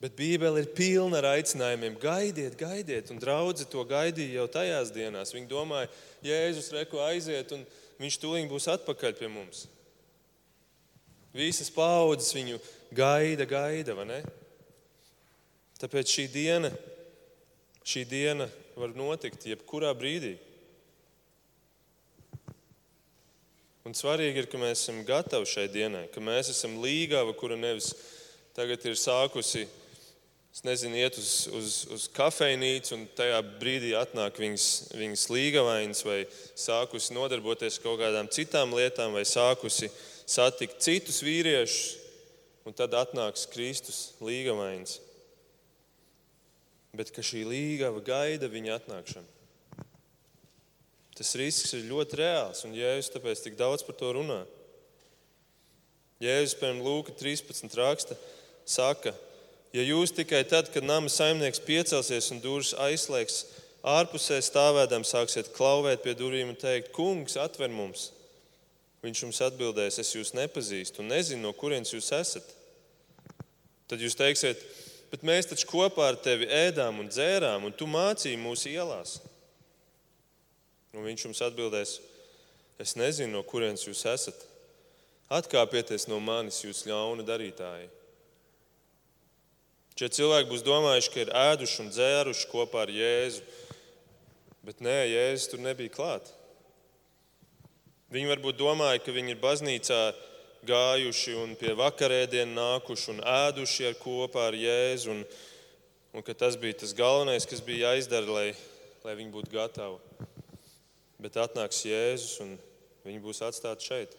[0.00, 1.98] Bet Bībele ir pilna ar aicinājumiem.
[2.00, 5.34] Gaidiet, gaidiet, un draugi to gaidīja jau tajās dienās.
[5.36, 5.90] Viņi domāja,
[6.24, 7.66] Jēzus reko aiziet, un
[8.00, 9.66] viņš tūlīt būs atpakaļ pie mums.
[11.36, 12.56] Visas paudzes viņu
[12.96, 14.20] gaida, gaida, vai ne?
[15.80, 16.70] Tāpēc šī diena,
[17.84, 18.48] šī diena
[18.80, 20.38] var notikt jebkurā brīdī.
[23.84, 27.92] Un svarīgi ir, ka mēs esam gatavi šai dienai, ka mēs esam līgava, kura nevis
[28.56, 29.66] tagad ir sākusi
[30.50, 34.66] Es nezinu, iet uz, uz, uz kafejnīcu, un tajā brīdī atnāk viņas,
[34.98, 36.24] viņas līgavainas, vai
[36.58, 39.92] sākusi nodarboties ar kaut kādām citām lietām, vai sākusi
[40.26, 42.00] satikt citus vīriešus,
[42.66, 44.98] un tad atnāks Kristus līgavainas.
[46.98, 49.38] Bet ka šī līgava gaida viņa atnākšanu.
[51.14, 54.42] Tas risks ir ļoti reāls, un Jēzus tāpēc tik daudz par to runā.
[56.20, 57.70] Jēzus, piemēram, Lūka 13.
[57.78, 58.16] raksta,
[58.68, 59.29] saka, ka
[59.70, 63.44] Ja jūs tikai tad, kad nama saimnieks piecelsies un durvis aizslēgs,
[63.86, 68.08] ārpusē stāvēdam sāksiet klauvēt pie durvīm un teikt, Kungs, atver mums,
[69.04, 72.56] viņš jums atbildēs, es jūs nepazīstu un nezinu, no kurienes jūs esat.
[73.90, 74.58] Tad jūs teiksiet,
[75.10, 79.20] bet mēs taču kopā ar tevi ēdām un dzērām, un tu mācīji mūsu ielās.
[80.90, 81.94] Un viņš jums atbildēs,
[82.82, 84.46] es nezinu, no kurienes jūs esat.
[85.30, 87.86] Atkāpieties no manis, jūs ļauna darītāji.
[90.00, 93.42] Šie cilvēki būs domājuši, ka ir ēduši un dzēruši kopā ar Jēzu.
[94.64, 96.30] Bet nē, Jēzus tur nebija klāt.
[98.08, 99.98] Viņi varbūt domāja, ka viņi ir baznīcā
[100.70, 105.18] gājuši un pie vakarēdienu nākuši un ēduši ar kopā ar Jēzu.
[105.18, 105.22] Un,
[106.16, 108.48] un ka tas bija tas galvenais, kas bija jāizdara, lai,
[109.04, 110.00] lai viņi būtu gatavi.
[111.20, 112.56] Bet atnāks Jēzus un
[113.04, 114.16] viņi būs atstāti šeit.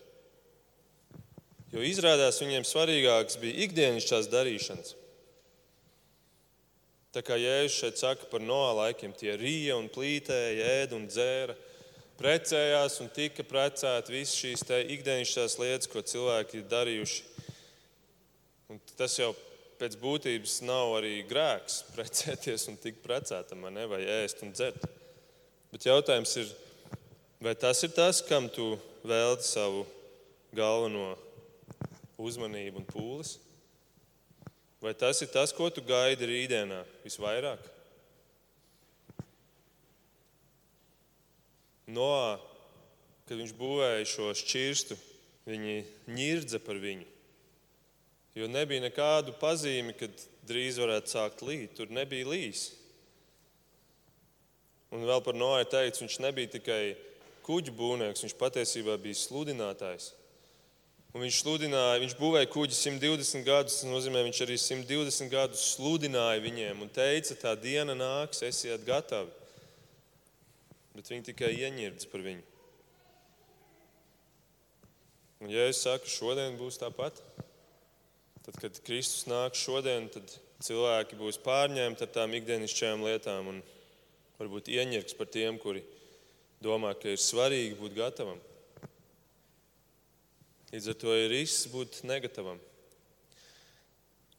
[1.74, 5.01] Jo izrādās viņiem svarīgāks bija ikdienas darīšanas.
[7.12, 11.58] Tā kā Jēzus šeit saka par noā laikiem, tie rīja un plītēja, ēda un dzēra,
[12.16, 14.64] precējās un tika precēti visas šīs
[14.96, 17.26] ikdienišķās lietas, ko cilvēki ir darījuši.
[18.72, 19.34] Un tas jau
[19.82, 24.88] pēc būtības nav arī grēks precēties un tikt precētam, ne, vai ēst un dzert.
[25.72, 26.56] Bet jautājums ir,
[27.44, 29.84] vai tas ir tas, kam tu velti savu
[30.56, 31.18] galveno
[32.22, 33.36] uzmanību un pūles?
[34.82, 37.62] Vai tas ir tas, ko tu gaidi rītdienā visvairāk?
[41.92, 42.40] Noā,
[43.28, 44.98] kad viņš būvēja šo šķirstu,
[45.46, 45.76] viņi
[46.10, 47.06] ņirdza par viņu.
[48.38, 51.76] Jo nebija nekādu pazīmi, kad drīz varētu sākt līt.
[51.78, 52.70] Tur nebija līs.
[54.92, 56.82] Un vēl par Noā teikts, viņš nebija tikai
[57.46, 60.12] kuģu būvnieks, viņš patiesībā bija sludinātājs.
[61.12, 63.82] Un viņš sludināja, viņš būvēja kuģi 120 gadus.
[63.82, 69.34] Tas nozīmē, viņš arī 120 gadus sludināja viņiem un teica, tā diena nāks, esiet gatavi.
[70.96, 72.46] Bet viņi tikai ieņirdas par viņu.
[75.42, 77.18] Un, ja es saku, šodien būs tāpat,
[78.46, 83.64] tad, kad Kristus nāk šodien, tad cilvēki būs pārņemti ar tām ikdienišķajām lietām un
[84.38, 85.82] varbūt ieņirgs par tiem, kuri
[86.62, 88.38] domā, ka ir svarīgi būt gatavam.
[90.72, 92.60] Līdz ar to ir risks būt negatavam.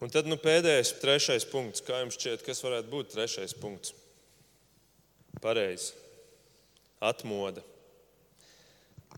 [0.02, 1.84] Un tad nu, pēdējais, trešais punkts.
[1.84, 3.92] Kā jums šķiet, kas varētu būt trešais punkts?
[5.44, 5.92] Pareizi.
[7.02, 7.62] Atmoda.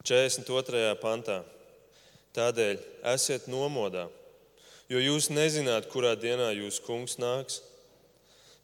[0.03, 0.91] 42.
[1.01, 1.39] pantā.
[2.35, 2.81] Tādēļ
[3.15, 4.09] esiet nomodā,
[4.91, 7.61] jo jūs nezināt, kurā dienā jūsu kungs nāks.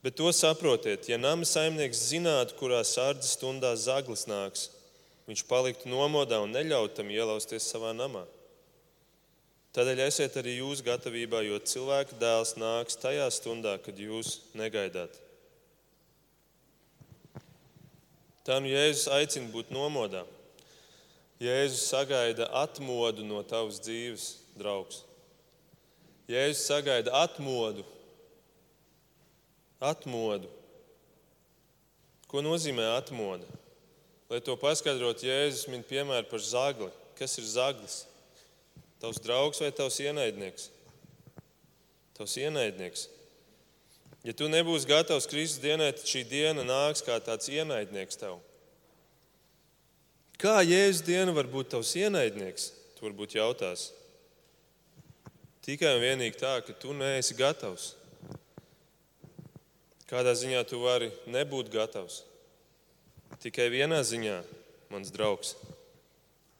[0.03, 4.66] Bet to saprotiet, ja nama saimnieks zinātu, kurā sārdzes stundā zaglis nāks,
[5.28, 8.24] viņš paliktu nomodā un neļautu tam ielausties savā namā.
[9.71, 15.14] Tādēļ esiet arī jūs gatavībā, jo cilvēka dēls nāks tajā stundā, kad jūs negaidāt.
[18.43, 20.25] Tā nu Jēzus aicina būt nomodā.
[21.41, 24.27] Jēzus sagaida atmodu no tavas dzīves,
[24.59, 25.05] draugs.
[26.27, 27.87] Jēzus sagaida atmodu.
[29.79, 30.51] Atmodu.
[32.27, 33.47] Ko nozīmē atmoda?
[34.31, 36.91] Lai to paskaidrotu, Jēzus min piemēru par zagli.
[37.18, 38.03] Kas ir zaglis?
[39.01, 40.68] Tavs draugs vai tavs ienaidnieks?
[42.18, 43.07] Tavs ienaidnieks.
[44.28, 48.36] Ja tu nebūsi gatavs Kristus dienai, tad šī diena nāks kā tāds ienaidnieks tev.
[50.40, 52.70] Kā Jēzus diena var būt tavs ienaidnieks?
[52.96, 53.88] Tu varbūt jautās.
[55.64, 57.94] Tikai un vienīgi tā, ka tu neesi gatavs.
[60.09, 62.24] Kādā ziņā tu vari nebūt gatavs?
[63.40, 64.40] Tikai vienā ziņā,
[64.92, 65.55] mans draugs,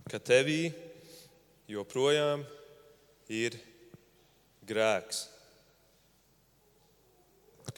[0.09, 0.71] ka tevī
[1.71, 2.47] joprojām
[3.31, 3.59] ir
[4.67, 5.29] grēks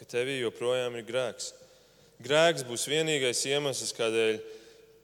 [0.03, 1.53] ka tevī joprojām ir grēks.
[2.27, 4.41] Grēks būs vienīgais iemesls, kādēļ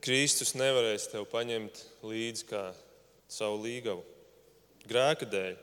[0.03, 2.63] Kristus nevarēs tev paņemt līdzi kā
[3.31, 4.03] savu līgavu.
[4.91, 5.55] Grēka dēļ.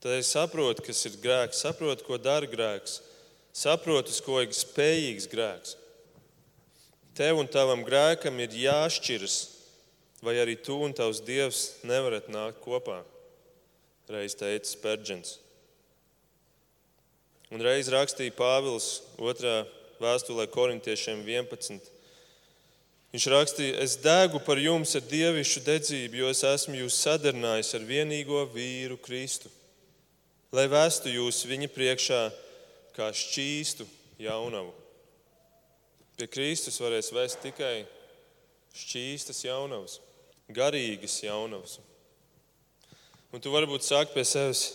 [0.00, 3.00] Tad es saprotu, kas ir grēks, saprotu, ko dara grēks,
[3.50, 5.74] saprotu, uz ko ir spējīgs grēks.
[7.18, 9.40] Tev un tavam grēkam ir jāšķiras,
[10.24, 13.00] vai arī tu un tavs dievs nevarat nākt kopā,
[14.10, 15.38] reiz teica Spērģents.
[17.50, 19.54] Un reiz rakstīja Pāvils 2.
[19.98, 21.88] vēstulē korintiešiem 11.
[23.10, 27.86] Viņš rakstīja, es degu par jums ar dievišķu dedzību, jo es esmu jūs sadarnājis ar
[27.88, 29.50] vienīgo vīru Kristu,
[30.54, 32.20] lai vestu jūs viņa priekšā
[32.94, 33.88] kā šķīstu
[34.22, 34.70] jaunavu.
[36.20, 37.82] Pie Kristus varēs vest tikai
[38.76, 39.98] šķīstas jaunavas,
[40.54, 41.78] garīgas jaunavas.
[43.30, 44.68] Un tu varbūt sāki pie sevis,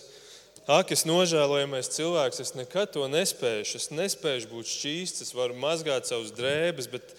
[0.66, 3.62] Ak, es nožēlojamais cilvēks, es nekad to nespēju.
[3.78, 7.12] Es nespēju būt šķīsts, es varu mazgāt savus drēbes, bet,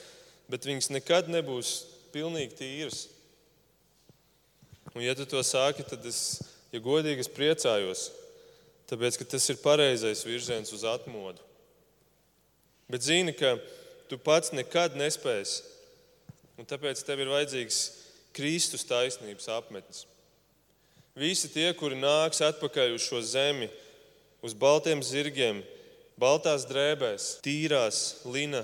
[0.52, 1.78] bet viņas nekad nebūs
[2.12, 3.06] pilnīgi tīras.
[4.92, 6.42] Un, ja tu to sāki, tad es,
[6.76, 8.10] ja godīgi, es priecājos,
[8.92, 11.40] tāpēc ka tas ir pareizais virziens uz atmodu.
[12.92, 13.56] Bet zini, ka
[14.12, 15.64] tu pats nekad nespēsi,
[16.60, 17.80] un tāpēc tev ir vajadzīgs
[18.38, 20.06] Kristus taisnības apmetnis.
[21.18, 23.72] Visi tie, kuri nāks atpakaļ uz šo zemi,
[24.46, 25.64] uz baltiem zirgiem,
[26.22, 28.62] baltās drēbēs, tīrās lina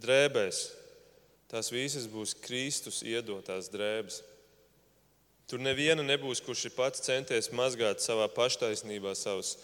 [0.00, 0.62] drēbēs,
[1.52, 4.22] tās visas būs Kristus iedotās drēbes.
[5.52, 9.58] Tur neviena nebūs, kurš ir pats centies mazgāt savā paštaisnībā savas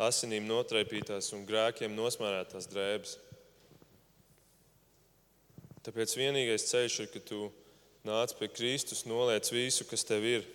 [0.00, 3.18] asinīm notraipītās un grēkiem nosmērētās drēbes.
[5.84, 7.50] Tāpēc vienīgais ceļš ir, ka tu
[8.06, 10.46] nāc pie Kristus, noliec visu, kas tev ir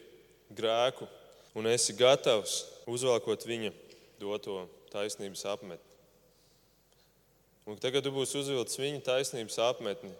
[0.55, 1.07] grēku
[1.55, 3.71] un esi gatavs uzvalkot viņa
[4.21, 5.91] doto taisnības apmetni.
[7.65, 10.11] Un tagad tu būsi uzvilcis viņa taisnības apmetni,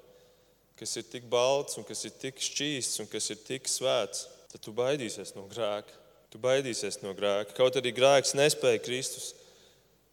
[0.80, 4.64] kas ir tik balts, un kas ir tik šķīsts un kas ir tik svēts, tad
[4.66, 6.02] tu baidīsies no grēka.
[6.34, 7.54] Tu baidīsies no grēka.
[7.56, 9.34] Kaut arī grēks nespēja Kristus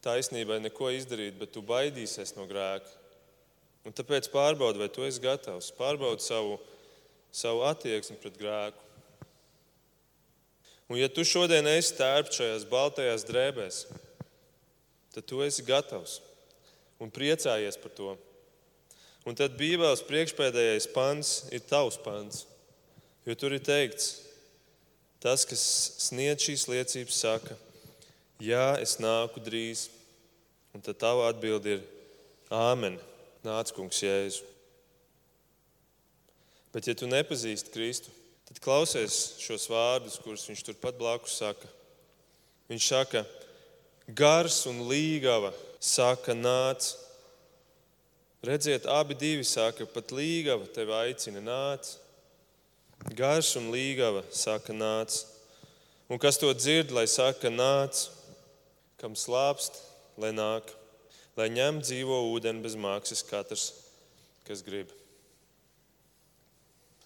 [0.05, 2.87] taisnībai neko izdarīt, bet tu baidīsies no grēka.
[3.83, 5.71] Un tāpēc pārbaudi, vai tu esi gatavs.
[5.75, 6.59] Pārbaudi savu,
[7.33, 8.79] savu attieksmi pret grēku.
[10.91, 13.79] Un, ja tu šodien esi tērpts šajās baltajās drēbēs,
[15.15, 16.19] tad tu esi gatavs
[17.01, 18.13] un priecājies par to.
[19.23, 22.43] Un tad Bībeles priekšpēdējais pants ir tavs pants.
[23.23, 24.17] Jo tur ir teikts,
[25.23, 25.63] tas, kas
[26.03, 27.55] sniedz šīs liecības, saka,
[28.43, 29.87] Jā, es nāku drīz.
[30.75, 31.83] Un tad tava atbilde ir
[32.53, 32.97] Āmen,
[33.45, 34.43] nāc, kungs, Jēzu.
[36.73, 38.09] Bet, ja tu nepazīsti Kristu,
[38.49, 41.69] tad klausies šos vārdus, kurus viņš turpat blakus saka.
[42.71, 43.21] Viņš saka,
[44.09, 46.95] gars un līgava saka, nāc.
[48.43, 51.93] Redziet, abi divi saka, pat līgava tevi aicina, nāc.
[53.13, 55.21] Gars un līgava saka, nāc.
[56.09, 58.07] Un kas to dzird, lai saka, nāc,
[58.97, 59.77] kam slāpst,
[60.17, 60.73] lai nāk,
[61.37, 63.69] lai ņem dzīvo ūdeni bez maksas katrs,
[64.47, 64.91] kas grib.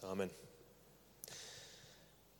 [0.06, 0.30] Āmen.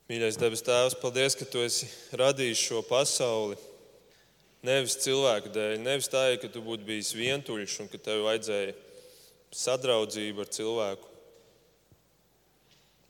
[0.07, 3.59] Mīļais debes Tēvs, paldies, ka Tu esi radījis šo pasauli.
[4.63, 8.77] Nevis cilvēku dēļ, nevis tā, ka Tu būtu bijis vientuļš un ka Tev vajadzēja
[9.51, 11.13] sadraudzību ar cilvēku.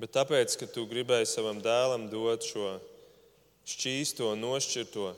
[0.00, 2.78] Bet tāpēc, ka Tu gribēji savam dēlam dot šo
[3.68, 5.12] šķīsto, nošķirto,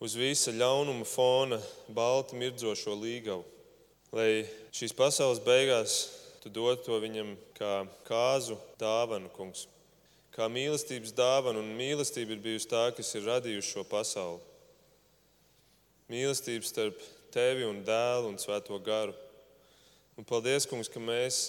[0.00, 1.60] uz visa ļaunuma fona,
[1.92, 3.44] balti mirdzošo līgavu.
[4.16, 6.00] Lai šīs pasaules beigās
[6.46, 7.70] Tu dod to viņam kā
[8.06, 9.64] kāzu dāvanu, kungs
[10.30, 14.38] kā mīlestības dāvana, un mīlestība ir bijusi tā, kas ir radījusi šo pasauli.
[16.12, 17.00] Mīlestība starp
[17.34, 19.16] tevi un dēlu un svēto garu.
[20.14, 21.40] Un paldies, kungs, ka mēs,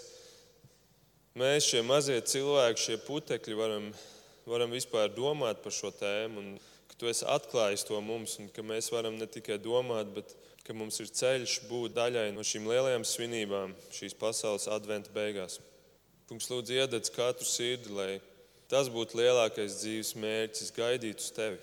[1.37, 3.91] mēs šie mazie cilvēki, šie putekļi, varam,
[4.49, 6.41] varam vispār domāt par šo tēmu.
[6.41, 10.33] Un ka tu esi atklājis to mums, un ka mēs varam ne tikai domāt, bet
[10.68, 15.61] ka mums ir ceļš būt daļai no šīm lielajām svinībām, šīs pasaules adventa beigās.
[16.28, 18.18] Kungs, lūdzu, iededz katru sirdi, lai
[18.68, 21.61] tas būtu lielākais dzīves mērķis, gaidīt uz tevi,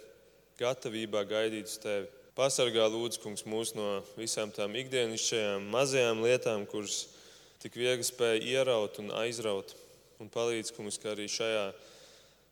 [0.57, 2.09] gatavībā gaidīt uz tevi.
[2.35, 7.03] Pasargā lūdzu, kungs, mūs no visām tām ikdienišķajām mazajām lietām, kuras
[7.61, 9.77] tik viegli spēja ieraut un aizraut.
[10.19, 11.69] Un palīdz, kungs, ka arī šajā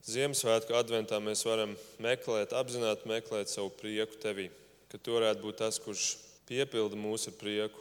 [0.02, 4.48] Ziemassvētku adventā mēs varam meklēt, apzināti meklēt savu prieku tevī.
[4.90, 6.16] Ka tu varētu būt tas, kurš
[6.52, 7.80] piepilda mūs ar prieku,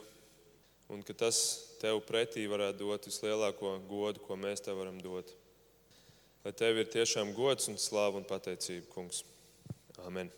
[0.92, 1.38] un ka tas
[1.82, 5.34] tev pretī varētu dot vislielāko godu, ko mēs tev varam dot.
[6.42, 9.22] Lai tev ir tiešām gods un slāva un pateicība, Kungs.
[10.06, 10.32] Amen.